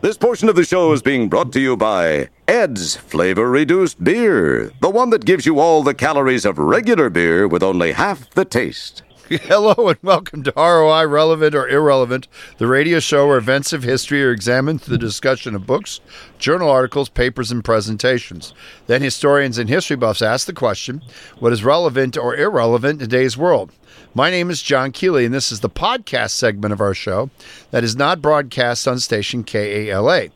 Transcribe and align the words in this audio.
This 0.00 0.16
portion 0.16 0.48
of 0.48 0.54
the 0.54 0.62
show 0.62 0.92
is 0.92 1.02
being 1.02 1.28
brought 1.28 1.52
to 1.54 1.60
you 1.60 1.76
by 1.76 2.28
Ed's 2.46 2.94
Flavor 2.94 3.50
Reduced 3.50 4.02
Beer, 4.04 4.70
the 4.80 4.90
one 4.90 5.10
that 5.10 5.24
gives 5.24 5.44
you 5.44 5.58
all 5.58 5.82
the 5.82 5.92
calories 5.92 6.44
of 6.44 6.56
regular 6.56 7.10
beer 7.10 7.48
with 7.48 7.64
only 7.64 7.90
half 7.90 8.30
the 8.30 8.44
taste. 8.44 9.02
Hello 9.28 9.88
and 9.88 9.98
welcome 10.00 10.44
to 10.44 10.52
ROI 10.56 11.08
Relevant 11.08 11.52
or 11.52 11.68
Irrelevant, 11.68 12.28
the 12.58 12.68
radio 12.68 13.00
show 13.00 13.26
where 13.26 13.38
events 13.38 13.72
of 13.72 13.82
history 13.82 14.22
are 14.22 14.30
examined 14.30 14.80
through 14.80 14.96
the 14.96 15.04
discussion 15.04 15.56
of 15.56 15.66
books, 15.66 16.00
journal 16.38 16.70
articles, 16.70 17.08
papers, 17.08 17.50
and 17.50 17.64
presentations. 17.64 18.54
Then 18.86 19.02
historians 19.02 19.58
and 19.58 19.68
history 19.68 19.96
buffs 19.96 20.22
ask 20.22 20.46
the 20.46 20.52
question 20.52 21.02
what 21.40 21.52
is 21.52 21.64
relevant 21.64 22.16
or 22.16 22.36
irrelevant 22.36 23.02
in 23.02 23.08
today's 23.10 23.36
world? 23.36 23.72
My 24.14 24.30
name 24.30 24.48
is 24.50 24.62
John 24.62 24.90
Keeley, 24.90 25.26
and 25.26 25.34
this 25.34 25.52
is 25.52 25.60
the 25.60 25.68
podcast 25.68 26.30
segment 26.30 26.72
of 26.72 26.80
our 26.80 26.94
show 26.94 27.30
that 27.70 27.84
is 27.84 27.94
not 27.94 28.22
broadcast 28.22 28.88
on 28.88 28.98
station 29.00 29.44
KALA. 29.44 30.28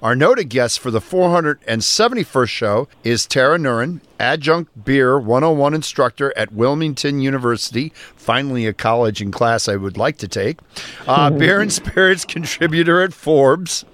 Our 0.00 0.14
noted 0.14 0.48
guest 0.48 0.78
for 0.78 0.92
the 0.92 1.00
471st 1.00 2.48
show 2.48 2.86
is 3.02 3.26
Tara 3.26 3.58
Nurin, 3.58 4.00
adjunct 4.20 4.84
beer 4.84 5.18
101 5.18 5.74
instructor 5.74 6.32
at 6.36 6.52
Wilmington 6.52 7.20
University, 7.20 7.92
finally 8.14 8.66
a 8.66 8.72
college 8.72 9.20
and 9.20 9.32
class 9.32 9.68
I 9.68 9.74
would 9.74 9.96
like 9.96 10.18
to 10.18 10.28
take, 10.28 10.58
uh, 11.08 11.30
beer 11.36 11.60
and 11.60 11.72
spirits 11.72 12.24
contributor 12.24 13.02
at 13.02 13.12
Forbes, 13.12 13.84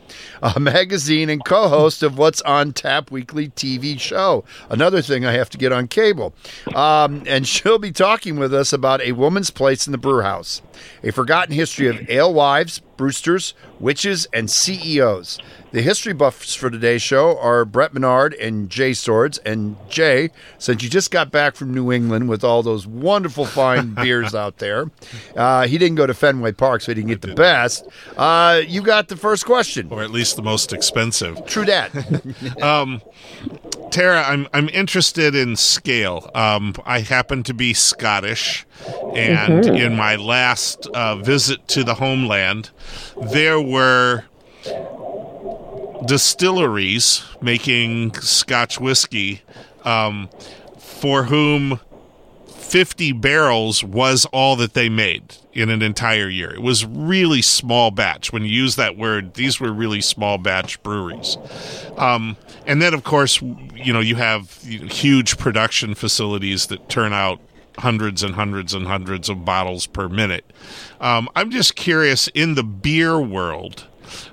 a 0.43 0.61
magazine 0.61 1.31
and 1.31 1.43
co-host 1.43 2.03
of 2.03 2.19
What's 2.19 2.43
on 2.43 2.75
Tap 2.75 3.11
Weekly 3.11 3.48
TV 3.48 3.98
show. 3.98 4.45
Another 4.69 5.01
thing 5.01 5.25
I 5.25 5.33
have 5.33 5.48
to 5.51 5.59
get 5.59 5.73
on 5.73 5.89
cable. 5.89 6.34
Um, 6.75 7.23
and 7.27 7.48
she'll 7.48 7.79
be 7.79 7.93
talking 7.93 8.37
with 8.37 8.53
us 8.53 8.75
about 8.75 9.01
a 9.01 9.12
woman's 9.12 9.51
place 9.51 9.87
in 9.87 9.93
the 9.93 9.98
brew 9.98 10.21
house, 10.21 10.61
a 11.03 11.12
forgotten 11.12 11.55
history 11.55 11.87
of 11.87 12.11
alewives, 12.11 12.81
brewsters, 12.97 13.55
witches, 13.81 14.27
and 14.33 14.51
CEOs. 14.51 15.39
The 15.73 15.83
history 15.83 15.94
buffs 15.95 16.55
for 16.55 16.71
today's 16.71 17.03
show 17.03 17.39
are 17.39 17.65
Brett 17.65 17.95
Menard 17.95 18.34
and 18.34 18.69
Jay 18.69 18.93
Swords. 18.93 19.39
And 19.39 19.77
Jay, 19.89 20.31
since 20.59 20.83
you 20.83 20.91
just 20.91 21.11
got 21.11 21.31
back 21.31 21.55
from 21.55 21.73
New 21.73 21.92
England 21.92 22.28
with 22.28 22.42
all 22.42 22.62
those 22.62 22.87
wonderful 22.87 23.45
fine 23.45 23.95
beers 24.03 24.34
out 24.34 24.59
there, 24.59 24.91
uh, 25.37 25.67
he 25.69 25.78
didn't 25.78 25.95
go 25.97 26.06
to 26.06 26.12
Fenway 26.15 26.53
Park, 26.53 26.81
so 26.83 26.91
he 26.91 26.97
didn't 26.97 27.09
get 27.11 27.20
the 27.22 27.34
best. 27.34 27.87
Uh, 28.17 28.61
you 28.67 28.83
got 28.83 29.09
the 29.09 29.17
first 29.17 29.47
question. 29.47 29.89
or 29.91 30.03
at 30.03 30.11
least 30.11 30.37
the 30.37 30.42
most 30.42 30.72
expensive. 30.72 31.47
True 31.47 31.65
that. 31.65 31.92
Tara, 33.91 34.25
I'm 34.25 34.48
I'm 34.53 34.69
interested 34.70 35.37
in 35.37 35.55
scale. 35.55 36.28
Um, 36.34 36.75
I 36.84 37.00
happen 37.00 37.45
to 37.45 37.55
be 37.55 37.75
Scottish, 37.75 38.67
and 39.15 39.65
in 39.67 39.97
my 39.97 40.17
last 40.17 40.89
uh, 40.89 41.15
visit 41.17 41.69
to 41.69 41.84
the 41.84 41.95
homeland, 41.95 42.70
there 43.31 43.61
were 43.61 44.25
distilleries 46.06 47.24
making 47.41 48.14
Scotch 48.14 48.80
whiskey, 48.80 49.42
um, 49.84 50.28
for 50.78 51.24
whom 51.24 51.80
50 52.47 53.12
barrels 53.12 53.84
was 53.84 54.25
all 54.32 54.56
that 54.56 54.75
they 54.75 54.88
made 54.88 55.36
in 55.52 55.70
an 55.70 55.82
entire 55.82 56.28
year. 56.28 56.52
It 56.52 56.62
was 56.62 56.84
really 56.84 57.41
small 57.42 57.91
batch. 57.91 58.32
When 58.32 58.42
you 58.42 58.48
use 58.48 58.77
that 58.77 58.97
word, 58.97 59.34
these 59.34 59.60
were 59.60 59.72
really 59.72 60.00
small 60.00 60.38
batch 60.38 60.82
breweries. 60.82 61.36
Um, 61.97 62.36
and 62.66 62.82
then, 62.82 62.94
of 62.94 63.05
course, 63.05 63.41
you 63.41 63.92
know, 63.92 64.00
you 64.00 64.16
have 64.16 64.58
you 64.64 64.80
know, 64.80 64.86
huge 64.86 65.38
production 65.38 65.94
facilities 65.94 66.66
that 66.66 66.88
turn 66.88 67.12
out 67.12 67.41
hundreds 67.78 68.22
and 68.22 68.34
hundreds 68.34 68.75
and 68.75 68.86
hundreds 68.86 69.28
of 69.28 69.44
bottles 69.44 69.86
per 69.86 70.08
minute. 70.08 70.44
Um, 71.00 71.28
I'm 71.36 71.50
just 71.50 71.77
curious 71.77 72.28
in 72.28 72.55
the 72.55 72.64
beer 72.64 73.20
world, 73.20 73.86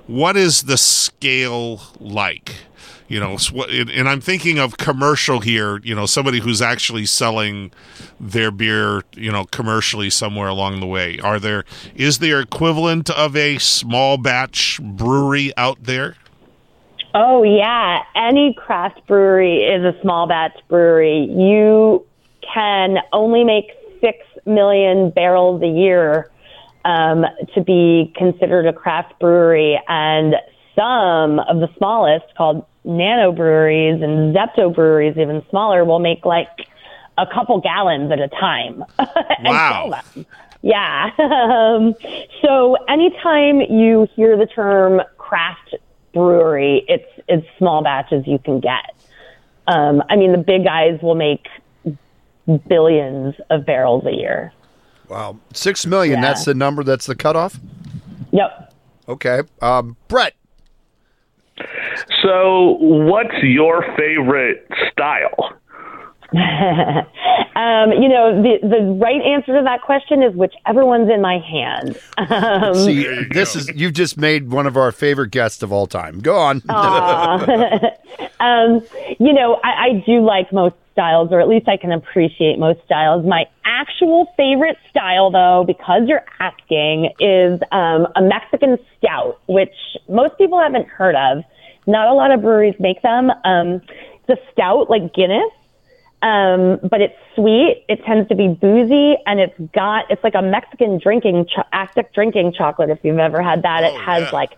what 0.06 0.36
is 0.36 0.62
the 0.62 0.76
scale 0.76 1.80
like? 1.98 2.54
You 3.08 3.20
know, 3.20 3.36
and 3.68 4.08
I'm 4.08 4.22
thinking 4.22 4.58
of 4.58 4.78
commercial 4.78 5.40
here. 5.40 5.78
You 5.84 5.94
know, 5.94 6.06
somebody 6.06 6.40
who's 6.40 6.62
actually 6.62 7.04
selling 7.04 7.70
their 8.18 8.50
beer, 8.50 9.02
you 9.14 9.30
know, 9.30 9.44
commercially 9.44 10.08
somewhere 10.08 10.48
along 10.48 10.80
the 10.80 10.86
way. 10.86 11.18
Are 11.18 11.38
there 11.38 11.64
is 11.94 12.20
there 12.20 12.40
equivalent 12.40 13.10
of 13.10 13.36
a 13.36 13.58
small 13.58 14.16
batch 14.16 14.80
brewery 14.82 15.52
out 15.58 15.82
there? 15.82 16.16
Oh 17.14 17.42
yeah, 17.42 18.02
any 18.16 18.54
craft 18.54 19.06
brewery 19.06 19.58
is 19.58 19.84
a 19.84 20.00
small 20.00 20.26
batch 20.26 20.58
brewery. 20.68 21.26
You 21.30 22.06
can 22.54 22.96
only 23.12 23.44
make 23.44 23.72
six 24.00 24.18
million 24.46 25.10
barrels 25.10 25.62
a 25.62 25.68
year 25.68 26.30
um, 26.84 27.24
to 27.54 27.62
be 27.62 28.12
considered 28.16 28.66
a 28.66 28.72
craft 28.72 29.18
brewery, 29.20 29.80
and 29.88 30.34
some 30.74 31.38
of 31.40 31.60
the 31.60 31.68
smallest, 31.76 32.26
called 32.36 32.64
nano 32.84 33.32
breweries 33.32 34.02
and 34.02 34.34
Zepto 34.34 34.74
breweries, 34.74 35.16
even 35.16 35.44
smaller, 35.50 35.84
will 35.84 35.98
make 35.98 36.24
like 36.24 36.48
a 37.18 37.26
couple 37.26 37.60
gallons 37.60 38.10
at 38.10 38.18
a 38.18 38.28
time. 38.28 38.84
Wow. 39.44 40.00
Yeah. 40.62 41.10
Um, 41.18 41.94
so 42.42 42.76
anytime 42.88 43.60
you 43.60 44.06
hear 44.14 44.36
the 44.36 44.46
term 44.46 45.00
craft 45.18 45.74
brewery, 46.12 46.84
it's 46.88 47.08
it's 47.28 47.46
small 47.58 47.82
batches 47.82 48.24
you 48.26 48.38
can 48.38 48.60
get. 48.60 48.94
Um, 49.66 50.02
I 50.08 50.16
mean, 50.16 50.32
the 50.32 50.38
big 50.38 50.64
guys 50.64 51.00
will 51.02 51.14
make 51.14 51.46
billions 52.68 53.34
of 53.50 53.64
barrels 53.64 54.04
a 54.06 54.12
year. 54.12 54.52
Wow. 55.12 55.36
Six 55.54 55.86
million, 55.86 56.16
Yeah. 56.20 56.28
that's 56.28 56.44
the 56.44 56.54
number, 56.54 56.82
that's 56.82 57.06
the 57.06 57.14
cutoff? 57.14 57.60
Yep. 58.32 58.72
Okay. 59.08 59.40
Um, 59.60 59.96
Brett. 60.08 60.34
So, 62.22 62.76
what's 62.80 63.34
your 63.42 63.84
favorite 63.96 64.66
style? 64.90 65.52
Um, 67.54 67.92
you 67.92 68.08
know, 68.08 68.42
the 68.42 68.66
the 68.66 68.98
right 68.98 69.20
answer 69.20 69.54
to 69.58 69.62
that 69.62 69.82
question 69.82 70.22
is 70.22 70.34
whichever 70.34 70.86
one's 70.86 71.10
in 71.10 71.20
my 71.20 71.38
hand. 71.38 71.98
Um, 72.16 72.74
See, 72.74 73.04
this 73.30 73.54
is 73.54 73.70
you've 73.74 73.92
just 73.92 74.16
made 74.16 74.50
one 74.50 74.66
of 74.66 74.78
our 74.78 74.90
favorite 74.90 75.30
guests 75.32 75.62
of 75.62 75.70
all 75.70 75.86
time. 75.86 76.20
Go 76.20 76.34
on. 76.34 76.62
um, 78.40 78.80
you 79.20 79.34
know, 79.34 79.60
I, 79.62 79.68
I 79.88 80.02
do 80.06 80.24
like 80.24 80.50
most 80.50 80.74
styles, 80.92 81.32
or 81.32 81.40
at 81.40 81.48
least 81.48 81.68
I 81.68 81.76
can 81.76 81.92
appreciate 81.92 82.58
most 82.58 82.80
styles. 82.84 83.26
My 83.26 83.46
actual 83.64 84.32
favorite 84.36 84.76
style, 84.90 85.30
though, 85.30 85.64
because 85.66 86.02
you're 86.06 86.24
asking, 86.38 87.10
is 87.18 87.60
um, 87.72 88.06
a 88.16 88.22
Mexican 88.22 88.78
stout, 88.98 89.40
which 89.46 89.74
most 90.08 90.36
people 90.38 90.60
haven't 90.60 90.88
heard 90.88 91.16
of. 91.16 91.42
Not 91.86 92.06
a 92.06 92.14
lot 92.14 92.30
of 92.30 92.42
breweries 92.42 92.76
make 92.78 93.02
them. 93.02 93.30
Um, 93.44 93.80
it's 94.28 94.40
a 94.40 94.52
stout 94.52 94.88
like 94.88 95.12
Guinness, 95.14 95.50
um, 96.22 96.78
but 96.88 97.00
it's 97.00 97.16
sweet. 97.34 97.84
It 97.88 98.04
tends 98.04 98.28
to 98.28 98.36
be 98.36 98.48
boozy, 98.48 99.16
and 99.26 99.40
it's 99.40 99.58
got 99.74 100.04
it's 100.08 100.22
like 100.22 100.34
a 100.36 100.42
Mexican 100.42 100.98
drinking 101.02 101.46
cho- 101.52 101.64
Aztec 101.72 102.14
drinking 102.14 102.52
chocolate. 102.56 102.90
If 102.90 103.00
you've 103.02 103.18
ever 103.18 103.42
had 103.42 103.62
that, 103.62 103.82
it 103.82 103.94
has 104.00 104.22
yeah. 104.22 104.30
like 104.30 104.50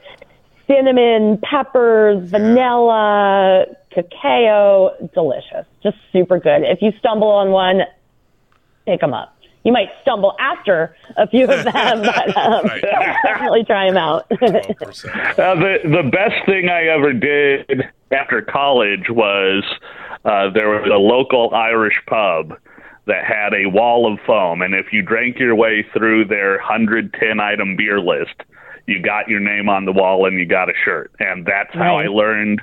cinnamon, 0.67 1.39
peppers, 1.39 2.31
vanilla, 2.31 3.67
cacao, 3.91 4.93
delicious. 5.15 5.67
Just 5.83 5.97
super 6.13 6.39
good. 6.39 6.63
If 6.63 6.83
you 6.83 6.93
stumble 6.99 7.29
on 7.29 7.51
one, 7.51 7.83
pick 8.87 9.01
them 9.01 9.15
up. 9.15 9.37
You 9.65 9.73
might 9.73 9.89
stumble 10.03 10.37
after 10.39 10.95
a 11.17 11.27
few 11.27 11.45
of 11.45 11.65
them, 11.65 11.73
but 12.03 12.37
um, 12.37 12.67
definitely 13.23 13.65
try 13.65 13.87
them 13.87 13.97
out. 13.97 14.27
Uh, 14.31 15.55
the 15.55 15.79
the 15.85 16.11
best 16.13 16.45
thing 16.45 16.69
I 16.69 16.85
ever 16.89 17.15
did 17.15 17.85
after 18.11 18.43
college 18.43 19.09
was 19.09 19.65
uh, 20.25 20.51
there 20.51 20.69
was 20.69 20.91
a 20.93 20.99
local 20.99 21.55
Irish 21.55 21.99
pub 22.07 22.59
that 23.07 23.25
had 23.25 23.55
a 23.55 23.67
wall 23.67 24.11
of 24.13 24.19
foam, 24.27 24.61
and 24.61 24.75
if 24.75 24.93
you 24.93 25.03
drank 25.03 25.39
your 25.39 25.55
way 25.55 25.85
through 25.93 26.27
their 26.27 26.57
110 26.57 27.41
item 27.41 27.77
beer 27.77 28.01
list, 28.01 28.35
you 28.87 29.01
got 29.01 29.29
your 29.29 29.41
name 29.41 29.69
on 29.69 29.85
the 29.85 29.93
wall 29.93 30.27
and 30.27 30.39
you 30.39 30.47
got 30.47 30.69
a 30.69 30.75
shirt, 30.85 31.11
and 31.19 31.47
that's 31.47 31.75
how 31.75 31.99
I 31.99 32.07
learned 32.07 32.61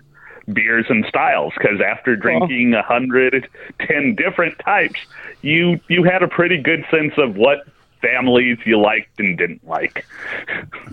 beers 0.52 0.86
and 0.90 1.06
styles 1.08 1.54
because 1.58 1.80
after 1.82 2.16
drinking 2.16 2.74
a 2.74 2.82
hundred 2.82 3.48
ten 3.80 4.16
different 4.16 4.58
types 4.60 5.00
you 5.42 5.80
you 5.88 6.04
had 6.04 6.24
a 6.24 6.28
pretty 6.28 6.58
good 6.58 6.84
sense 6.90 7.14
of 7.18 7.36
what 7.36 7.60
families 8.02 8.58
you 8.66 8.80
liked 8.80 9.20
and 9.20 9.38
didn't 9.38 9.66
like 9.68 10.06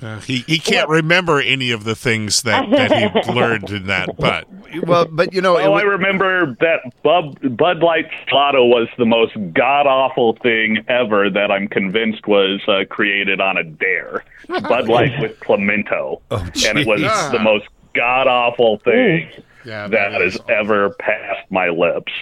Uh, 0.03 0.21
he 0.21 0.39
he 0.47 0.59
can't 0.59 0.89
remember 0.89 1.41
any 1.41 1.71
of 1.71 1.85
the 1.85 1.95
things 1.95 2.43
that, 2.43 2.69
that 2.71 2.93
he 3.25 3.33
learned 3.33 3.71
in 3.71 3.87
that, 3.87 4.17
but 4.17 4.47
well, 4.87 5.07
but 5.11 5.33
you 5.33 5.41
know, 5.41 5.57
it 5.57 5.67
Oh, 5.67 5.73
I 5.75 5.83
remember 5.83 6.57
that 6.61 6.93
Bud, 7.03 7.57
Bud 7.57 7.79
Light 7.81 8.07
Slato 8.29 8.65
was 8.65 8.89
the 8.97 9.05
most 9.07 9.35
god 9.53 9.87
awful 9.87 10.35
thing 10.43 10.85
ever 10.89 11.29
that 11.31 11.51
I'm 11.51 11.69
convinced 11.69 12.27
was 12.27 12.61
uh, 12.69 12.85
created 12.89 13.41
on 13.41 13.57
a 13.57 13.65
dare. 13.65 14.25
Bud 14.49 14.89
Light 14.89 15.19
with 15.21 15.39
Clamato, 15.41 16.21
and 16.31 16.79
it 16.79 16.87
was 16.87 17.01
jeez. 17.01 17.33
the 17.33 17.39
most 17.41 17.67
god 17.95 18.27
awful 18.29 18.79
thing 18.79 19.29
yeah, 19.65 19.89
that 19.89 20.23
is 20.23 20.35
has 20.35 20.43
ever 20.49 20.91
passed 20.91 21.51
my 21.51 21.69
lips. 21.69 22.13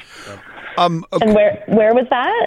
um, 0.79 1.05
and 1.12 1.35
where 1.35 1.62
where 1.69 1.94
was 1.94 2.06
that? 2.11 2.47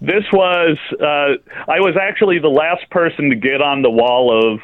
This 0.00 0.24
was 0.32 0.76
uh, 1.00 1.70
I 1.70 1.80
was 1.80 1.96
actually 2.00 2.38
the 2.38 2.48
last 2.48 2.88
person 2.90 3.30
to 3.30 3.36
get 3.36 3.60
on 3.62 3.82
the 3.82 3.90
wall 3.90 4.54
of 4.54 4.60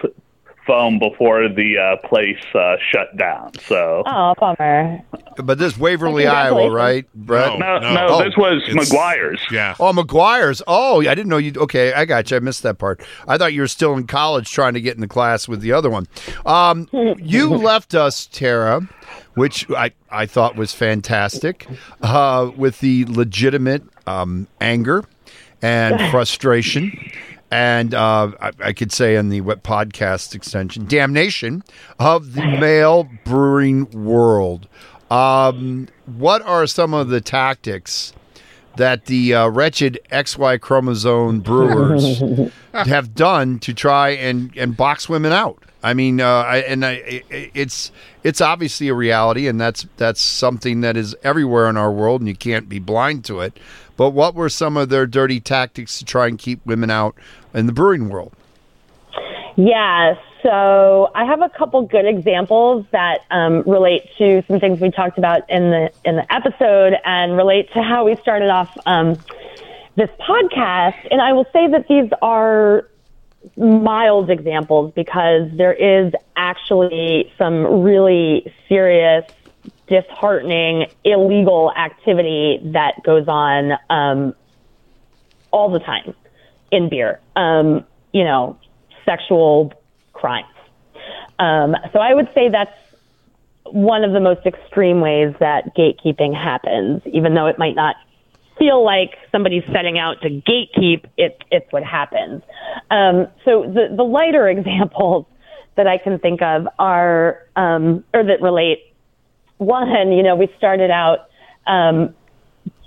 foam 0.66 0.98
before 0.98 1.48
the 1.48 1.78
uh, 1.78 2.08
place 2.08 2.42
uh, 2.52 2.74
shut 2.90 3.16
down. 3.16 3.52
So 3.68 4.02
Oh, 4.04 4.34
bummer. 4.36 4.98
But 5.36 5.58
this 5.58 5.78
Waverly, 5.78 6.26
Iowa, 6.26 6.68
right, 6.72 7.06
Brett? 7.14 7.56
no, 7.56 7.78
no. 7.78 7.94
no, 7.94 8.06
Oh, 8.08 8.24
this 8.24 8.36
was 8.36 8.64
it's- 8.68 8.90
McGuire's. 8.90 9.40
Yeah. 9.52 9.76
Oh, 9.78 9.92
McGuire's. 9.92 10.62
Oh, 10.66 11.00
I 11.02 11.14
didn't 11.14 11.28
know 11.28 11.36
you. 11.36 11.52
Okay, 11.56 11.92
I 11.92 12.04
got 12.04 12.30
you. 12.32 12.38
I 12.38 12.40
missed 12.40 12.64
that 12.64 12.78
part. 12.78 13.00
I 13.28 13.38
thought 13.38 13.52
you 13.52 13.60
were 13.60 13.68
still 13.68 13.94
in 13.94 14.08
college 14.08 14.50
trying 14.50 14.74
to 14.74 14.80
get 14.80 14.96
in 14.96 15.00
the 15.00 15.06
class 15.08 15.46
with 15.46 15.60
the 15.60 15.70
other 15.72 15.88
one. 15.90 16.08
Um, 16.44 16.88
you 16.92 17.48
left 17.50 17.94
us, 17.94 18.26
Tara, 18.26 18.80
which 19.34 19.70
I, 19.70 19.92
I 20.10 20.26
thought 20.26 20.56
was 20.56 20.72
fantastic, 20.74 21.68
uh, 22.02 22.50
with 22.56 22.80
the 22.80 23.04
legitimate 23.04 23.84
um, 24.06 24.46
anger 24.60 25.04
and 25.62 26.00
frustration. 26.10 26.92
And 27.50 27.94
uh, 27.94 28.32
I, 28.40 28.50
I 28.60 28.72
could 28.72 28.90
say 28.92 29.14
in 29.16 29.28
the 29.28 29.40
podcast 29.40 30.34
extension, 30.34 30.86
damnation 30.86 31.62
of 31.98 32.34
the 32.34 32.44
male 32.44 33.08
brewing 33.24 33.88
world. 33.90 34.66
Um, 35.10 35.88
what 36.16 36.42
are 36.42 36.66
some 36.66 36.92
of 36.92 37.08
the 37.08 37.20
tactics 37.20 38.12
that 38.76 39.06
the 39.06 39.32
uh, 39.32 39.48
wretched 39.48 39.98
XY 40.12 40.60
chromosome 40.60 41.40
brewers 41.40 42.20
have 42.74 43.14
done 43.14 43.58
to 43.60 43.72
try 43.72 44.10
and, 44.10 44.52
and 44.56 44.76
box 44.76 45.08
women 45.08 45.32
out. 45.32 45.62
I 45.82 45.94
mean, 45.94 46.20
uh, 46.20 46.26
I, 46.26 46.56
and 46.58 46.84
I, 46.84 47.22
I- 47.30 47.50
it's 47.54 47.92
it's 48.24 48.40
obviously 48.40 48.88
a 48.88 48.94
reality, 48.94 49.46
and 49.46 49.60
that's 49.60 49.86
that's 49.96 50.20
something 50.20 50.80
that 50.80 50.96
is 50.96 51.14
everywhere 51.22 51.68
in 51.68 51.76
our 51.76 51.92
world, 51.92 52.20
and 52.20 52.26
you 52.28 52.34
can't 52.34 52.68
be 52.68 52.80
blind 52.80 53.24
to 53.26 53.40
it. 53.40 53.56
But 53.96 54.10
what 54.10 54.34
were 54.34 54.48
some 54.48 54.76
of 54.76 54.88
their 54.88 55.06
dirty 55.06 55.40
tactics 55.40 55.98
to 55.98 56.04
try 56.04 56.26
and 56.26 56.38
keep 56.38 56.64
women 56.66 56.90
out 56.90 57.16
in 57.54 57.66
the 57.66 57.72
brewing 57.72 58.08
world? 58.08 58.32
Yeah, 59.56 60.16
so 60.42 61.10
I 61.14 61.24
have 61.24 61.40
a 61.40 61.48
couple 61.48 61.82
good 61.82 62.06
examples 62.06 62.86
that 62.92 63.22
um, 63.30 63.62
relate 63.66 64.08
to 64.18 64.44
some 64.46 64.60
things 64.60 64.80
we 64.80 64.90
talked 64.90 65.18
about 65.18 65.48
in 65.50 65.70
the 65.70 65.90
in 66.04 66.16
the 66.16 66.32
episode 66.32 66.94
and 67.04 67.36
relate 67.36 67.72
to 67.72 67.82
how 67.82 68.04
we 68.04 68.16
started 68.16 68.48
off 68.50 68.76
um, 68.86 69.18
this 69.96 70.10
podcast. 70.20 71.08
And 71.10 71.20
I 71.20 71.32
will 71.32 71.46
say 71.52 71.66
that 71.68 71.88
these 71.88 72.10
are 72.22 72.86
mild 73.56 74.30
examples 74.30 74.92
because 74.94 75.50
there 75.56 75.72
is 75.72 76.12
actually 76.36 77.32
some 77.38 77.82
really 77.82 78.52
serious, 78.68 79.24
disheartening, 79.88 80.86
illegal 81.04 81.72
activity 81.76 82.60
that 82.72 83.02
goes 83.04 83.28
on 83.28 83.72
um, 83.90 84.34
all 85.50 85.70
the 85.70 85.78
time 85.78 86.14
in 86.70 86.88
beer. 86.88 87.20
Um, 87.36 87.84
you 88.12 88.24
know, 88.24 88.58
sexual 89.04 89.72
crimes. 90.12 90.46
Um, 91.38 91.76
so 91.92 91.98
I 91.98 92.14
would 92.14 92.28
say 92.34 92.48
that's 92.48 92.76
one 93.64 94.04
of 94.04 94.12
the 94.12 94.20
most 94.20 94.46
extreme 94.46 95.00
ways 95.00 95.34
that 95.40 95.74
gatekeeping 95.76 96.34
happens, 96.34 97.02
even 97.06 97.34
though 97.34 97.46
it 97.46 97.58
might 97.58 97.74
not 97.74 97.96
feel 98.58 98.84
like 98.84 99.18
somebody's 99.30 99.64
setting 99.66 99.98
out 99.98 100.20
to 100.22 100.30
gatekeep, 100.30 101.04
it, 101.16 101.42
it's 101.50 101.70
what 101.72 101.84
happens. 101.84 102.42
Um, 102.90 103.28
so 103.44 103.62
the, 103.62 103.94
the 103.94 104.02
lighter 104.02 104.48
examples 104.56 105.26
that 105.76 105.86
I 105.86 105.98
can 105.98 106.18
think 106.18 106.42
of 106.42 106.66
are, 106.78 107.42
um, 107.54 108.04
or 108.14 108.24
that 108.24 108.40
relate. 108.40 108.94
One, 109.58 110.12
you 110.12 110.22
know, 110.22 110.36
we 110.36 110.52
started 110.58 110.90
out 110.90 111.28
um, 111.66 112.14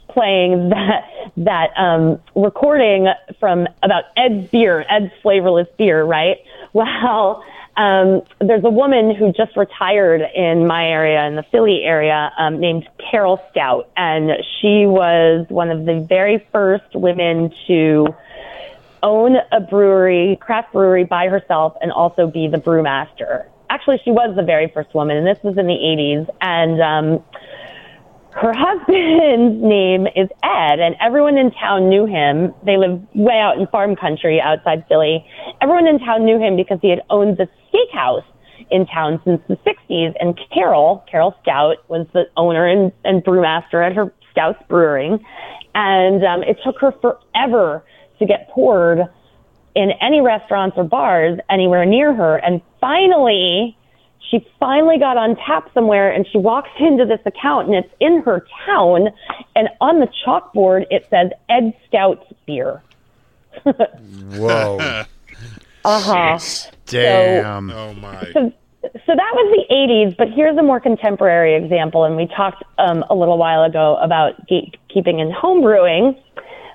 playing 0.10 0.69
that 0.69 1.10
that 1.38 1.69
um, 1.77 2.19
recording 2.36 3.07
from 3.39 3.68
about 3.83 4.06
Ed's 4.18 4.50
beer, 4.50 4.86
Ed's 4.89 5.12
flavorless 5.21 5.68
beer, 5.77 6.04
right? 6.04 6.38
Well, 6.71 7.44
um, 7.77 8.21
there's 8.39 8.63
a 8.63 8.69
woman 8.69 9.16
who 9.16 9.33
just 9.33 9.57
retired 9.57 10.21
in 10.36 10.68
my 10.68 10.86
area, 10.86 11.25
in 11.25 11.36
the 11.36 11.42
Philly 11.44 11.81
area, 11.83 12.31
um, 12.38 12.60
named 12.60 12.88
Carol 13.10 13.42
Stout, 13.50 13.89
and 13.98 14.30
she 14.62 14.86
was 14.86 15.48
one 15.50 15.71
of 15.71 15.86
the 15.86 16.06
very 16.07 16.45
first 16.51 16.94
women 16.94 17.51
to 17.66 18.13
own 19.01 19.38
a 19.51 19.62
brewery, 19.62 20.38
craft 20.39 20.74
brewery 20.74 21.06
by 21.06 21.27
herself, 21.27 21.75
and 21.81 21.92
also 21.92 22.27
be 22.27 22.48
the 22.48 22.57
brewmaster. 22.57 23.48
Actually, 23.69 24.00
she 24.04 24.12
was 24.12 24.36
the 24.36 24.44
very 24.44 24.71
first 24.74 24.94
woman, 24.95 25.18
and 25.18 25.27
this 25.27 25.38
was 25.44 25.57
in 25.57 25.68
the 25.68 25.74
80s, 25.74 26.27
and 26.42 26.81
um, 26.81 27.24
her 28.31 28.54
husband's 28.56 29.62
name 29.63 30.07
is 30.16 30.30
Ed, 30.44 30.80
and 30.80 30.95
everyone 31.00 31.38
in 31.38 31.51
town 31.51 31.89
knew 31.89 32.06
him. 32.06 32.54
They 32.66 32.77
live 32.77 33.01
way 33.13 33.39
out 33.39 33.57
in 33.60 33.68
farm 33.68 33.95
country 33.95 34.42
outside 34.42 34.86
Philly. 34.88 35.25
Everyone 35.62 35.88
in 35.88 36.00
town 36.00 36.25
knew 36.25 36.39
him 36.39 36.56
because 36.56 36.80
he 36.81 36.89
had 36.89 37.01
owned 37.10 37.38
the 37.38 37.48
steakhouse 37.69 38.25
in 38.71 38.86
town 38.86 39.21
since 39.25 39.42
the 39.48 39.57
60s. 39.57 40.13
And 40.19 40.39
Carol, 40.54 41.04
Carol 41.10 41.36
Stout, 41.42 41.77
was 41.89 42.07
the 42.13 42.25
owner 42.38 42.68
and, 42.68 42.92
and 43.04 43.24
brewmaster 43.24 43.86
at 43.86 43.95
her 43.95 44.13
Stout's 44.31 44.62
Brewing. 44.68 45.24
And 45.75 46.24
um, 46.24 46.44
it 46.44 46.57
took 46.63 46.80
her 46.80 46.94
forever 47.01 47.83
to 48.19 48.25
get 48.25 48.50
poured 48.50 49.00
in 49.80 49.92
any 50.02 50.20
restaurants 50.22 50.78
or 50.78 50.84
bars 50.84 51.40
anywhere 51.50 51.86
near 51.86 52.14
her. 52.14 52.36
And 52.38 52.62
finally, 52.81 53.78
she 54.30 54.46
finally 54.60 55.00
got 55.00 55.16
on 55.18 55.36
tap 55.48 55.70
somewhere 55.74 56.12
and 56.12 56.28
she 56.31 56.38
walks 56.38 56.70
into 56.80 57.06
this 57.06 57.22
account 57.26 57.68
and 57.68 57.76
it's 57.76 57.94
in 58.00 58.22
her 58.24 58.46
town 58.66 59.08
and 59.56 59.70
on 59.81 60.00
the 60.00 60.08
chalkboard 60.26 60.86
it 60.92 61.08
says 61.10 61.31
Ed 61.48 61.74
Stout's 61.88 62.26
beer. 62.46 62.81
Whoa, 63.64 64.78
Uh-huh. 65.86 66.38
damn! 66.86 67.72
Oh 67.72 67.94
my. 67.94 68.22
So, 68.34 68.52
so 68.81 69.16
that 69.16 69.31
was 69.34 69.66
the 69.68 69.74
80s, 69.74 70.18
but 70.18 70.28
here's 70.30 70.58
a 70.58 70.62
more 70.62 70.80
contemporary 70.80 71.56
example. 71.56 72.04
And 72.04 72.16
we 72.16 72.28
talked 72.28 72.64
um, 72.78 73.04
a 73.10 73.16
little 73.16 73.38
while 73.38 73.64
ago 73.64 73.96
about 74.02 74.46
gatekeeping 74.48 75.20
and 75.22 75.34
homebrewing. 75.34 76.22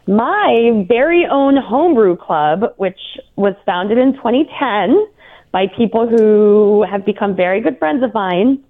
My 0.07 0.85
very 0.87 1.27
own 1.31 1.57
homebrew 1.57 2.17
club, 2.17 2.75
which 2.77 2.99
was 3.37 3.55
founded 3.65 3.97
in 3.97 4.15
2010 4.15 5.07
by 5.51 5.67
people 5.69 6.07
who 6.09 6.85
have 6.91 7.07
become 7.07 7.35
very 7.35 7.61
good 7.61 7.79
friends 7.79 8.03
of 8.03 8.13
mine, 8.13 8.63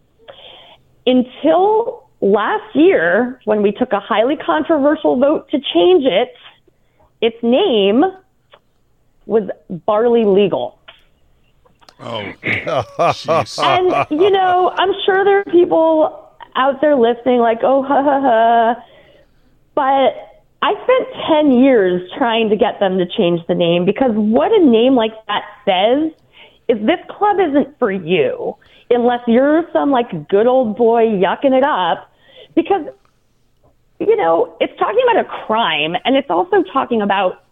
until 1.06 2.08
last 2.20 2.74
year, 2.74 3.40
when 3.44 3.62
we 3.62 3.72
took 3.72 3.92
a 3.92 4.00
highly 4.00 4.36
controversial 4.36 5.18
vote 5.18 5.50
to 5.50 5.58
change 5.58 6.04
it, 6.04 6.34
its 7.20 7.36
name 7.42 8.04
was 9.26 9.48
Barley 9.86 10.24
Legal. 10.24 10.78
Oh. 12.00 12.32
And 13.58 14.06
you 14.10 14.30
know, 14.30 14.72
I'm 14.76 14.92
sure 15.04 15.24
there 15.24 15.40
are 15.40 15.44
people 15.44 16.30
out 16.54 16.80
there 16.80 16.94
listening, 16.96 17.40
like, 17.40 17.58
oh, 17.62 17.82
ha 17.82 18.02
ha 18.02 18.20
ha. 18.20 18.84
But 19.74 20.33
I 20.64 20.72
spent 20.82 21.08
10 21.28 21.52
years 21.62 22.10
trying 22.16 22.48
to 22.48 22.56
get 22.56 22.80
them 22.80 22.96
to 22.96 23.04
change 23.04 23.46
the 23.48 23.54
name 23.54 23.84
because 23.84 24.12
what 24.14 24.50
a 24.50 24.64
name 24.64 24.94
like 24.94 25.12
that 25.26 25.44
says 25.66 26.10
is 26.68 26.78
this 26.86 27.00
club 27.10 27.36
isn't 27.38 27.78
for 27.78 27.92
you 27.92 28.56
unless 28.88 29.20
you're 29.26 29.68
some 29.74 29.90
like 29.90 30.26
good 30.30 30.46
old 30.46 30.78
boy 30.78 31.04
yucking 31.04 31.52
it 31.52 31.64
up 31.64 32.10
because 32.54 32.86
you 34.00 34.16
know 34.16 34.56
it's 34.58 34.72
talking 34.78 35.02
about 35.10 35.26
a 35.26 35.28
crime 35.44 35.96
and 36.06 36.16
it's 36.16 36.30
also 36.30 36.62
talking 36.72 37.02
about 37.02 37.43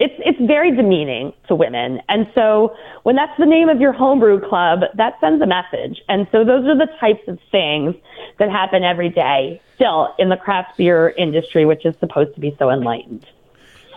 it's 0.00 0.14
it's 0.18 0.38
very 0.46 0.74
demeaning 0.74 1.32
to 1.46 1.54
women. 1.54 2.00
And 2.08 2.26
so 2.34 2.74
when 3.02 3.16
that's 3.16 3.36
the 3.38 3.46
name 3.46 3.68
of 3.68 3.80
your 3.80 3.92
homebrew 3.92 4.40
club, 4.48 4.80
that 4.96 5.20
sends 5.20 5.42
a 5.42 5.46
message. 5.46 6.00
And 6.08 6.26
so 6.32 6.44
those 6.44 6.66
are 6.66 6.76
the 6.76 6.88
types 6.98 7.28
of 7.28 7.38
things 7.50 7.94
that 8.38 8.50
happen 8.50 8.82
every 8.82 9.10
day 9.10 9.60
still 9.76 10.14
in 10.18 10.30
the 10.30 10.36
craft 10.36 10.78
beer 10.78 11.10
industry, 11.16 11.66
which 11.66 11.84
is 11.84 11.94
supposed 12.00 12.34
to 12.34 12.40
be 12.40 12.56
so 12.58 12.70
enlightened. 12.70 13.26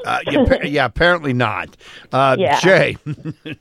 Uh, 0.05 0.19
yeah, 0.29 0.63
yeah, 0.65 0.85
apparently 0.85 1.33
not. 1.33 1.75
Uh, 2.11 2.35
Yeah. 2.37 2.59
Jay, 2.59 2.97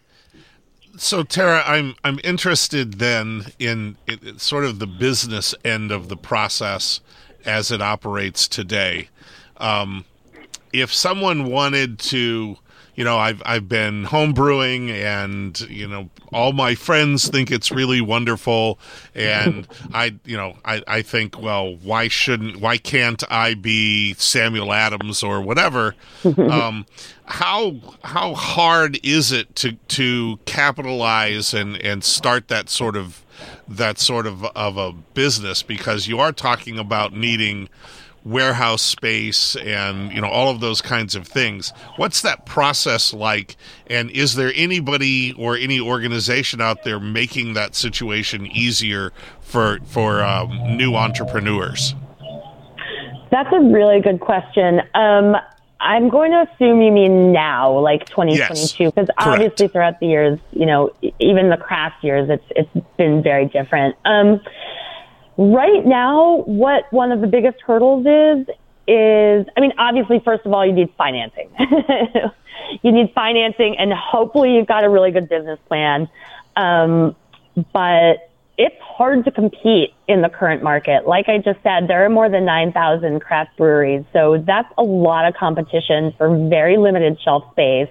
So 0.97 1.23
Tara, 1.23 1.63
I'm 1.65 1.95
I'm 2.05 2.21
interested 2.23 2.95
then 2.95 3.47
in 3.59 3.97
it, 4.07 4.41
sort 4.41 4.65
of 4.65 4.79
the 4.79 4.87
business 4.87 5.55
end 5.65 5.91
of 5.91 6.09
the 6.09 6.17
process 6.17 7.01
as 7.47 7.71
it 7.71 7.81
operates 7.81 8.47
today. 8.47 9.09
Um, 9.57 10.05
if 10.73 10.93
someone 10.93 11.45
wanted 11.45 11.99
to, 11.99 12.57
you 12.95 13.05
know, 13.05 13.19
I've 13.19 13.43
I've 13.47 13.69
been 13.69 14.05
homebrewing, 14.05 14.91
and 14.91 15.59
you 15.63 15.89
know, 15.89 16.11
all 16.33 16.53
my 16.53 16.75
friends 16.75 17.29
think 17.29 17.51
it's 17.51 17.71
really 17.71 18.01
wonderful, 18.01 18.79
and 19.15 19.67
I, 19.95 20.15
you 20.25 20.37
know, 20.37 20.57
I 20.65 20.83
I 20.87 21.03
think, 21.03 21.41
well, 21.41 21.77
why 21.77 22.09
shouldn't, 22.09 22.61
why 22.61 22.79
can't 22.79 23.23
I 23.31 23.55
be 23.55 24.15
Samuel 24.15 24.73
Adams 24.73 25.23
or 25.23 25.41
whatever? 25.41 25.95
um, 26.39 26.87
how 27.25 27.77
how 28.05 28.35
hard 28.35 28.99
is 29.03 29.33
it 29.33 29.55
to 29.57 29.73
to 29.89 30.39
capitalize 30.45 31.55
and 31.55 31.77
and 31.79 32.05
start 32.05 32.49
that 32.49 32.69
sort 32.69 32.97
of 32.97 33.25
that 33.67 33.99
sort 33.99 34.27
of 34.27 34.45
of 34.45 34.77
a 34.77 34.93
business 34.93 35.63
because 35.63 36.07
you 36.07 36.19
are 36.21 36.33
talking 36.33 36.79
about 36.79 37.13
needing 37.13 37.69
warehouse 38.25 38.83
space 38.83 39.57
and 39.57 40.13
you 40.13 40.21
know 40.21 40.29
all 40.29 40.51
of 40.51 40.61
those 40.61 40.81
kinds 40.81 41.15
of 41.15 41.27
things. 41.27 41.73
What's 41.97 42.23
that 42.23 42.47
process 42.47 43.13
like? 43.13 43.57
And 43.89 44.11
is 44.11 44.35
there 44.35 44.53
anybody 44.55 45.33
or 45.33 45.57
any 45.57 45.81
organization 45.81 46.61
out 46.61 46.85
there 46.85 47.01
making 47.01 47.55
that 47.55 47.75
situation 47.75 48.47
easier 48.47 49.13
for 49.41 49.81
for 49.85 50.23
um, 50.23 50.77
new 50.77 50.95
entrepreneurs? 50.95 51.95
That's 53.31 53.53
a 53.53 53.61
really 53.61 54.01
good 54.01 54.21
question. 54.21 54.83
Um, 54.95 55.37
I'm 55.83 56.11
going 56.11 56.31
to 56.31 56.47
assume 56.49 56.81
you 56.81 56.93
mean 56.93 57.33
now, 57.33 57.77
like 57.79 58.07
2022, 58.07 58.93
because 58.93 59.09
obviously 59.19 59.67
throughout 59.67 59.99
the 59.99 60.07
years, 60.07 60.39
you 60.53 60.65
know, 60.65 60.91
even 61.19 61.51
the 61.51 61.57
craft 61.57 62.05
years, 62.05 62.31
it's 62.31 62.45
it's 62.51 62.87
been 62.97 63.23
very 63.23 63.47
different. 63.47 63.97
Um, 64.05 64.41
right 65.37 65.85
now, 65.85 66.43
what 66.47 66.85
one 66.93 67.13
of 67.13 67.21
the 67.21 67.27
biggest 67.27 67.59
hurdles 67.67 68.07
is 68.07 68.55
is, 68.89 69.47
I 69.57 69.61
mean, 69.61 69.73
obviously, 69.79 70.21
first 70.25 70.45
of 70.45 70.53
all, 70.53 70.67
you 70.67 70.73
need 70.73 70.93
financing. 70.99 71.49
you 72.83 72.93
need 72.93 73.13
financing, 73.15 73.77
and 73.79 73.93
hopefully, 73.93 74.57
you've 74.57 74.67
got 74.67 74.85
a 74.85 74.91
really 74.91 75.11
good 75.11 75.29
business 75.29 75.59
plan. 75.69 76.09
Um, 76.57 77.15
but 77.73 78.29
it's 78.59 78.77
hard 78.81 79.25
to 79.25 79.31
compete 79.31 79.95
in 80.09 80.23
the 80.23 80.29
current 80.29 80.63
market. 80.63 81.07
Like 81.07 81.29
I 81.29 81.39
just 81.39 81.63
said, 81.63 81.89
there 81.89 82.05
are 82.05 82.11
more 82.11 82.29
than 82.29 82.45
9,000 82.45 83.21
craft 83.21 83.57
breweries. 83.57 84.05
So 84.13 84.43
that's 84.47 84.73
a 84.77 84.83
lot 84.83 85.27
of 85.27 85.35
competition 85.35 86.13
for 86.19 86.49
very 86.49 86.77
limited 86.77 87.19
shelf 87.25 87.45
space. 87.53 87.89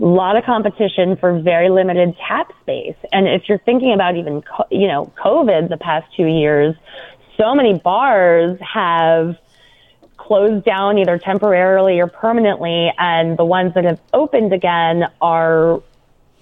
A 0.00 0.04
lot 0.04 0.36
of 0.36 0.44
competition 0.44 1.16
for 1.16 1.38
very 1.38 1.70
limited 1.70 2.16
tap 2.26 2.52
space. 2.62 2.96
And 3.12 3.28
if 3.28 3.48
you're 3.48 3.58
thinking 3.58 3.92
about 3.92 4.16
even, 4.16 4.42
you 4.70 4.88
know, 4.88 5.12
COVID 5.24 5.68
the 5.68 5.76
past 5.76 6.06
two 6.16 6.26
years, 6.26 6.74
so 7.36 7.54
many 7.54 7.78
bars 7.78 8.58
have 8.60 9.36
closed 10.16 10.64
down 10.64 10.98
either 10.98 11.18
temporarily 11.18 12.00
or 12.00 12.06
permanently. 12.06 12.92
And 12.98 13.36
the 13.38 13.44
ones 13.44 13.74
that 13.74 13.84
have 13.84 14.00
opened 14.12 14.52
again 14.52 15.04
are 15.20 15.82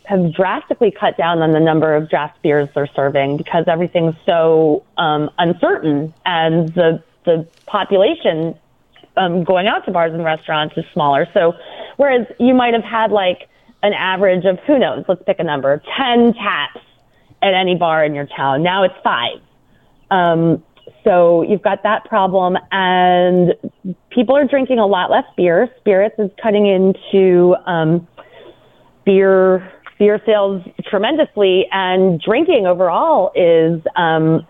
have 0.04 0.34
drastically 0.34 0.90
cut 0.90 1.16
down 1.16 1.42
on 1.42 1.52
the 1.52 1.60
number 1.60 1.94
of 1.94 2.10
draft 2.10 2.40
beers 2.42 2.68
they're 2.74 2.88
serving 2.88 3.36
because 3.36 3.64
everything's 3.68 4.16
so 4.26 4.84
um, 4.98 5.30
uncertain 5.38 6.12
and 6.26 6.74
the 6.74 7.02
the 7.24 7.46
population 7.66 8.58
um, 9.16 9.44
going 9.44 9.68
out 9.68 9.84
to 9.84 9.92
bars 9.92 10.12
and 10.12 10.24
restaurants 10.24 10.76
is 10.76 10.84
smaller. 10.92 11.26
So 11.32 11.54
whereas 12.02 12.26
you 12.40 12.52
might 12.52 12.74
have 12.74 12.82
had 12.82 13.12
like 13.12 13.48
an 13.84 13.92
average 13.92 14.44
of 14.44 14.58
who 14.66 14.76
knows, 14.76 15.04
let's 15.06 15.22
pick 15.24 15.38
a 15.38 15.44
number, 15.44 15.80
ten 15.96 16.34
taps 16.34 16.84
at 17.42 17.54
any 17.54 17.76
bar 17.76 18.04
in 18.04 18.12
your 18.12 18.26
town. 18.36 18.62
Now 18.62 18.82
it's 18.82 18.94
five. 19.04 19.38
Um, 20.10 20.64
so 21.04 21.42
you've 21.42 21.62
got 21.62 21.84
that 21.84 22.04
problem, 22.04 22.56
and 22.72 23.54
people 24.10 24.36
are 24.36 24.46
drinking 24.46 24.80
a 24.80 24.86
lot 24.86 25.10
less 25.12 25.24
beer. 25.36 25.68
Spirits 25.78 26.16
is 26.18 26.30
cutting 26.42 26.66
into 26.66 27.54
um, 27.66 28.06
beer 29.04 29.72
beer 29.98 30.20
sales 30.26 30.60
tremendously, 30.90 31.66
and 31.70 32.20
drinking 32.20 32.66
overall 32.66 33.30
is 33.36 33.80
um, 33.94 34.44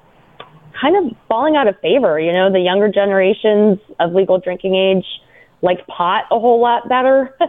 kind 0.80 0.96
of 0.96 1.14
falling 1.28 1.56
out 1.56 1.68
of 1.68 1.78
favor. 1.80 2.18
You 2.18 2.32
know, 2.32 2.50
the 2.50 2.60
younger 2.60 2.88
generations 2.88 3.78
of 4.00 4.14
legal 4.14 4.38
drinking 4.38 4.74
age 4.74 5.04
like 5.62 5.86
pot 5.86 6.24
a 6.30 6.38
whole 6.38 6.60
lot 6.60 6.88
better 6.88 7.36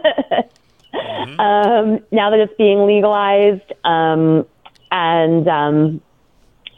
mm-hmm. 0.94 1.40
um, 1.40 2.00
now 2.10 2.30
that 2.30 2.40
it's 2.40 2.54
being 2.56 2.86
legalized, 2.86 3.72
um, 3.84 4.46
and 4.90 5.48
um, 5.48 6.00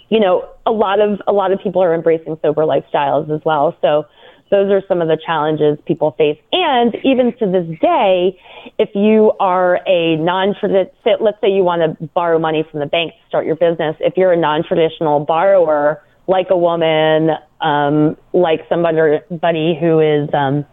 you 0.08 0.20
know, 0.20 0.48
a 0.64 0.72
lot 0.72 1.00
of 1.00 1.20
a 1.26 1.32
lot 1.32 1.52
of 1.52 1.60
people 1.60 1.82
are 1.82 1.94
embracing 1.94 2.38
sober 2.42 2.62
lifestyles 2.62 3.30
as 3.34 3.44
well. 3.44 3.76
So 3.80 4.06
those 4.50 4.70
are 4.70 4.82
some 4.86 5.02
of 5.02 5.08
the 5.08 5.18
challenges 5.24 5.78
people 5.86 6.12
face. 6.12 6.38
And 6.52 6.94
even 7.04 7.36
to 7.38 7.46
this 7.46 7.66
day, 7.80 8.38
if 8.78 8.90
you 8.94 9.32
are 9.40 9.80
a 9.86 10.16
non-traditional, 10.16 11.18
let's 11.20 11.40
say 11.40 11.50
you 11.50 11.64
want 11.64 11.98
to 11.98 12.06
borrow 12.08 12.38
money 12.38 12.64
from 12.70 12.80
the 12.80 12.86
bank 12.86 13.12
to 13.12 13.28
start 13.28 13.46
your 13.46 13.56
business, 13.56 13.96
if 13.98 14.16
you're 14.16 14.32
a 14.32 14.36
non-traditional 14.36 15.20
borrower, 15.20 16.02
like 16.26 16.48
a 16.50 16.56
woman, 16.56 17.30
um, 17.60 18.16
like 18.32 18.66
somebody 18.68 19.78
who 19.80 20.00
is, 20.00 20.28
um, 20.34 20.64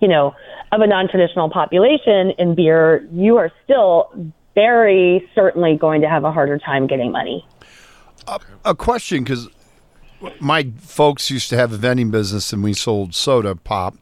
you 0.00 0.08
know, 0.08 0.34
of 0.72 0.80
a 0.80 0.86
non-traditional 0.86 1.48
population 1.48 2.32
in 2.38 2.54
beer, 2.54 3.08
you 3.12 3.36
are 3.36 3.52
still 3.64 4.10
very 4.54 5.28
certainly 5.34 5.76
going 5.76 6.00
to 6.00 6.08
have 6.08 6.24
a 6.24 6.32
harder 6.32 6.58
time 6.58 6.86
getting 6.86 7.12
money. 7.12 7.46
A 8.64 8.74
question, 8.74 9.22
because 9.22 9.48
my 10.40 10.72
folks 10.78 11.30
used 11.30 11.48
to 11.50 11.56
have 11.56 11.72
a 11.72 11.76
vending 11.76 12.10
business 12.10 12.52
and 12.52 12.64
we 12.64 12.72
sold 12.72 13.14
soda 13.14 13.54
pop. 13.54 13.94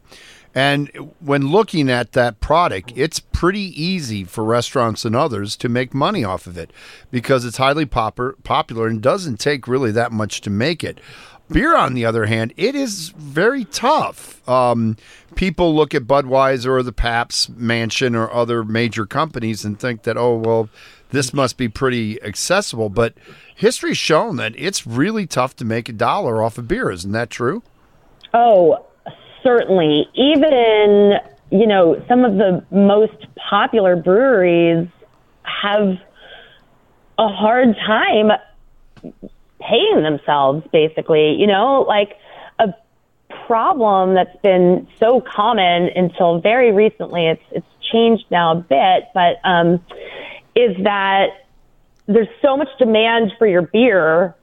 And 0.55 0.89
when 1.19 1.49
looking 1.49 1.91
at 1.91 2.13
that 2.13 2.39
product, 2.39 2.93
it's 2.95 3.19
pretty 3.19 3.59
easy 3.59 4.23
for 4.23 4.41
restaurants 4.45 5.03
and 5.03 5.13
others 5.13 5.57
to 5.57 5.67
make 5.67 5.93
money 5.93 6.23
off 6.23 6.47
of 6.47 6.57
it 6.57 6.71
because 7.11 7.43
it's 7.43 7.57
highly 7.57 7.85
popper, 7.85 8.37
popular 8.45 8.87
and 8.87 9.01
doesn't 9.01 9.37
take 9.37 9.67
really 9.67 9.91
that 9.91 10.13
much 10.13 10.39
to 10.41 10.49
make 10.49 10.81
it. 10.81 11.01
Beer, 11.49 11.75
on 11.75 11.93
the 11.93 12.05
other 12.05 12.25
hand, 12.25 12.53
it 12.57 12.73
is 12.73 13.09
very 13.09 13.65
tough. 13.65 14.47
Um, 14.49 14.95
people 15.35 15.75
look 15.75 15.93
at 15.93 16.03
Budweiser 16.03 16.67
or 16.67 16.81
the 16.83 16.93
Pabst 16.93 17.49
Mansion 17.49 18.15
or 18.15 18.31
other 18.31 18.63
major 18.63 19.05
companies 19.05 19.65
and 19.65 19.77
think 19.77 20.03
that, 20.03 20.17
oh, 20.17 20.37
well, 20.37 20.69
this 21.11 21.33
must 21.33 21.57
be 21.57 21.67
pretty 21.67 22.19
accessible. 22.23 22.89
But 22.89 23.13
history's 23.53 23.97
shown 23.97 24.37
that 24.37 24.53
it's 24.57 24.87
really 24.87 25.27
tough 25.27 25.55
to 25.57 25.65
make 25.65 25.89
a 25.89 25.93
dollar 25.93 26.41
off 26.41 26.57
of 26.57 26.67
beer. 26.67 26.89
Isn't 26.89 27.11
that 27.11 27.29
true? 27.29 27.61
Oh, 28.33 28.85
certainly. 29.45 30.09
Even, 30.15 31.13
you 31.51 31.67
know, 31.67 32.03
some 32.09 32.25
of 32.25 32.33
the 32.33 32.65
most 32.71 33.27
popular 33.49 33.95
breweries 33.95 34.87
have 35.43 35.97
a 37.17 37.27
hard 37.27 37.75
time 37.85 38.31
paying 39.61 40.03
themselves, 40.03 40.65
basically. 40.73 41.35
You 41.39 41.47
know, 41.47 41.85
like 41.87 42.17
a 42.59 42.73
problem 43.45 44.15
that's 44.15 44.35
been 44.41 44.87
so 44.99 45.21
common 45.21 45.89
until 45.95 46.41
very 46.41 46.71
recently, 46.71 47.27
it's, 47.27 47.43
it's 47.51 47.67
changed 47.91 48.25
now 48.31 48.51
a 48.51 48.55
bit, 48.55 49.09
but, 49.13 49.37
um, 49.43 49.75
is 50.55 50.75
that 50.83 51.45
there's 52.07 52.27
so 52.41 52.57
much 52.57 52.69
demand 52.79 53.33
for 53.37 53.45
your 53.45 53.61
beer. 53.61 54.35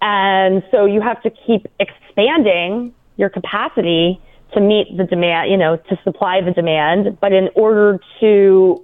And 0.00 0.62
so 0.70 0.84
you 0.84 1.00
have 1.00 1.22
to 1.22 1.30
keep 1.30 1.66
expanding 1.80 2.94
your 3.18 3.28
capacity 3.28 4.18
to 4.54 4.60
meet 4.60 4.96
the 4.96 5.04
demand, 5.04 5.50
you 5.50 5.58
know, 5.58 5.76
to 5.76 5.98
supply 6.04 6.40
the 6.40 6.52
demand. 6.52 7.18
But 7.20 7.34
in 7.34 7.50
order 7.54 8.00
to 8.20 8.82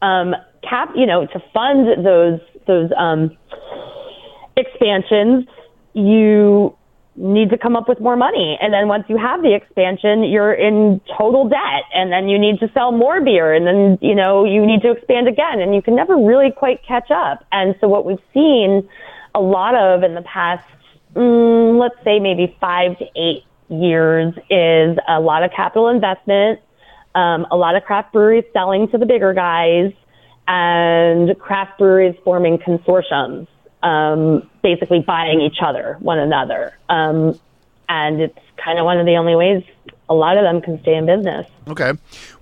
um, 0.00 0.36
cap, 0.62 0.90
you 0.94 1.06
know, 1.06 1.26
to 1.26 1.42
fund 1.52 2.06
those 2.06 2.38
those 2.68 2.90
um, 2.96 3.36
expansions, 4.56 5.46
you 5.94 6.76
need 7.16 7.50
to 7.50 7.58
come 7.58 7.76
up 7.76 7.88
with 7.88 8.00
more 8.00 8.16
money. 8.16 8.58
And 8.60 8.72
then 8.72 8.88
once 8.88 9.04
you 9.08 9.18
have 9.18 9.42
the 9.42 9.54
expansion, 9.54 10.24
you're 10.24 10.54
in 10.54 11.00
total 11.18 11.48
debt. 11.48 11.84
And 11.94 12.10
then 12.10 12.28
you 12.28 12.38
need 12.38 12.58
to 12.60 12.70
sell 12.72 12.92
more 12.92 13.20
beer. 13.20 13.52
And 13.52 13.66
then, 13.66 13.98
you 14.00 14.14
know, 14.14 14.44
you 14.44 14.64
need 14.64 14.80
to 14.82 14.92
expand 14.92 15.28
again. 15.28 15.60
And 15.60 15.74
you 15.74 15.82
can 15.82 15.94
never 15.94 16.16
really 16.16 16.50
quite 16.50 16.80
catch 16.86 17.10
up. 17.10 17.44
And 17.52 17.74
so 17.80 17.88
what 17.88 18.06
we've 18.06 18.22
seen 18.32 18.88
a 19.34 19.40
lot 19.40 19.74
of 19.74 20.02
in 20.02 20.14
the 20.14 20.22
past, 20.22 20.64
mm, 21.14 21.78
let's 21.78 22.02
say 22.04 22.18
maybe 22.18 22.56
five 22.60 22.98
to 22.98 23.06
eight 23.16 23.44
years 23.68 24.34
is 24.50 24.98
a 25.08 25.20
lot 25.20 25.42
of 25.42 25.50
capital 25.52 25.88
investment, 25.88 26.60
um, 27.14 27.46
a 27.50 27.56
lot 27.56 27.76
of 27.76 27.84
craft 27.84 28.12
breweries 28.12 28.44
selling 28.52 28.88
to 28.88 28.98
the 28.98 29.06
bigger 29.06 29.32
guys, 29.32 29.92
and 30.48 31.38
craft 31.38 31.78
breweries 31.78 32.16
forming 32.24 32.58
consortiums 32.58 33.46
um, 33.82 34.48
basically 34.62 35.00
buying 35.00 35.40
each 35.40 35.58
other, 35.62 35.96
one 36.00 36.18
another. 36.18 36.76
Um, 36.88 37.38
and 37.88 38.20
it's 38.20 38.38
kind 38.56 38.78
of 38.78 38.84
one 38.84 38.98
of 38.98 39.06
the 39.06 39.16
only 39.16 39.34
ways 39.34 39.64
a 40.08 40.14
lot 40.14 40.36
of 40.36 40.44
them 40.44 40.60
can 40.60 40.80
stay 40.82 40.96
in 40.96 41.06
business. 41.06 41.46
Okay. 41.68 41.92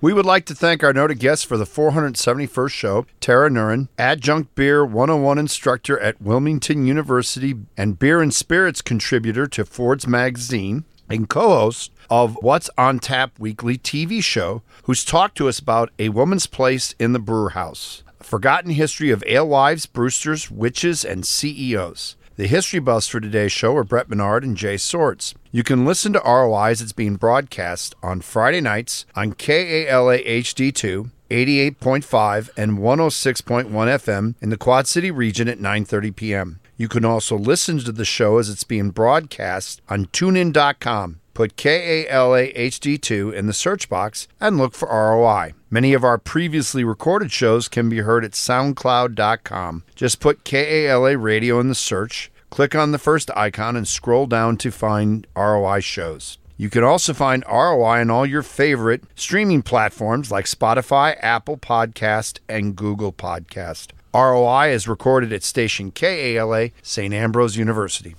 We 0.01 0.13
would 0.13 0.25
like 0.25 0.45
to 0.45 0.55
thank 0.55 0.83
our 0.83 0.93
noted 0.93 1.19
guest 1.19 1.45
for 1.45 1.57
the 1.57 1.65
471st 1.65 2.71
show, 2.71 3.05
Tara 3.19 3.49
Nurin, 3.49 3.87
adjunct 3.97 4.55
beer 4.55 4.83
101 4.83 5.37
instructor 5.37 5.99
at 5.99 6.21
Wilmington 6.21 6.85
University 6.85 7.55
and 7.77 7.97
beer 7.97 8.21
and 8.21 8.33
spirits 8.33 8.81
contributor 8.81 9.47
to 9.47 9.65
Forbes 9.65 10.07
Magazine 10.07 10.85
and 11.09 11.29
co 11.29 11.49
host 11.49 11.91
of 12.09 12.37
What's 12.41 12.69
on 12.77 12.99
Tap 12.99 13.39
Weekly 13.39 13.77
TV 13.77 14.23
show, 14.23 14.61
who's 14.83 15.05
talked 15.05 15.37
to 15.37 15.47
us 15.47 15.59
about 15.59 15.91
a 15.99 16.09
woman's 16.09 16.47
place 16.47 16.93
in 16.99 17.13
the 17.13 17.19
brewer 17.19 17.51
house 17.51 18.03
a 18.21 18.23
forgotten 18.23 18.71
history 18.71 19.09
of 19.09 19.23
alewives, 19.27 19.87
Brewsters, 19.87 20.51
witches, 20.51 21.03
and 21.03 21.25
CEOs. 21.25 22.15
The 22.37 22.47
history 22.47 22.79
buffs 22.79 23.09
for 23.09 23.19
today's 23.19 23.51
show 23.51 23.75
are 23.75 23.83
Brett 23.83 24.09
Menard 24.09 24.43
and 24.43 24.55
Jay 24.55 24.77
Swords. 24.77 25.35
You 25.51 25.63
can 25.63 25.85
listen 25.85 26.13
to 26.13 26.21
ROI 26.25 26.71
as 26.71 26.81
it's 26.81 26.93
being 26.93 27.17
broadcast 27.17 27.93
on 28.01 28.21
Friday 28.21 28.61
nights 28.61 29.05
on 29.15 29.33
KALA 29.33 30.19
HD2, 30.19 31.11
88.5 31.29 32.49
and 32.55 32.77
106.1 32.77 33.69
FM 33.69 34.35
in 34.41 34.49
the 34.49 34.57
Quad 34.57 34.87
City 34.87 35.11
region 35.11 35.47
at 35.49 35.59
9:30 35.59 36.15
p.m. 36.15 36.59
You 36.77 36.87
can 36.87 37.05
also 37.05 37.37
listen 37.37 37.79
to 37.79 37.91
the 37.91 38.05
show 38.05 38.37
as 38.37 38.49
it's 38.49 38.63
being 38.63 38.89
broadcast 38.91 39.81
on 39.89 40.07
tunein.com 40.07 41.20
Put 41.41 41.57
KALA 41.57 42.53
HD2 42.53 43.33
in 43.33 43.47
the 43.47 43.51
search 43.51 43.89
box 43.89 44.27
and 44.39 44.59
look 44.59 44.75
for 44.75 44.87
ROI. 44.87 45.55
Many 45.71 45.95
of 45.95 46.03
our 46.03 46.19
previously 46.19 46.83
recorded 46.83 47.31
shows 47.31 47.67
can 47.67 47.89
be 47.89 48.01
heard 48.01 48.23
at 48.23 48.33
SoundCloud.com. 48.33 49.83
Just 49.95 50.19
put 50.19 50.43
KALA 50.43 51.17
Radio 51.17 51.59
in 51.59 51.67
the 51.67 51.73
search, 51.73 52.31
click 52.51 52.75
on 52.75 52.91
the 52.91 52.99
first 52.99 53.31
icon, 53.35 53.75
and 53.75 53.87
scroll 53.87 54.27
down 54.27 54.55
to 54.57 54.69
find 54.69 55.25
ROI 55.35 55.79
shows. 55.79 56.37
You 56.57 56.69
can 56.69 56.83
also 56.83 57.11
find 57.11 57.43
ROI 57.51 58.01
on 58.01 58.11
all 58.11 58.27
your 58.27 58.43
favorite 58.43 59.01
streaming 59.15 59.63
platforms 59.63 60.29
like 60.29 60.45
Spotify, 60.45 61.17
Apple 61.23 61.57
Podcast, 61.57 62.37
and 62.47 62.75
Google 62.75 63.13
Podcast. 63.13 63.93
ROI 64.13 64.73
is 64.73 64.87
recorded 64.87 65.33
at 65.33 65.41
station 65.41 65.89
KALA, 65.89 66.69
St. 66.83 67.15
Ambrose 67.15 67.57
University. 67.57 68.15